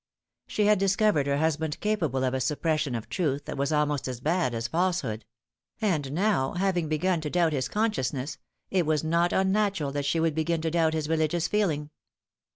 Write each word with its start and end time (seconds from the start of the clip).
She 0.47 0.65
had 0.65 0.79
discovered 0.79 1.27
her 1.27 1.37
husband 1.37 1.79
capable 1.79 2.23
of 2.23 2.33
a 2.33 2.41
suppression 2.41 2.95
of 2.95 3.07
truth 3.07 3.45
that 3.45 3.55
was 3.55 3.71
almost 3.71 4.07
as 4.07 4.19
bad 4.19 4.55
as 4.55 4.67
falsehood; 4.67 5.25
and 5.79 6.11
now 6.11 6.53
having 6.53 6.87
begun 6.89 7.21
to 7.21 7.29
doubt 7.29 7.53
his 7.53 7.67
conscientiousness, 7.69 8.39
it 8.71 8.87
was 8.87 9.03
not 9.03 9.31
unnatural 9.31 9.91
that 9.91 10.05
she 10.05 10.17
should 10.17 10.33
begin 10.33 10.59
to 10.61 10.71
doubt 10.71 10.95
his 10.95 11.07
religious 11.07 11.47
feeling. 11.47 11.91